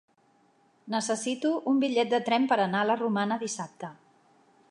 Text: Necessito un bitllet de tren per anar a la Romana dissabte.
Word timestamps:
Necessito 0.93 1.51
un 1.73 1.83
bitllet 1.83 2.11
de 2.15 2.21
tren 2.29 2.49
per 2.53 2.59
anar 2.65 2.83
a 2.85 2.89
la 2.93 2.97
Romana 3.05 3.39
dissabte. 3.47 3.91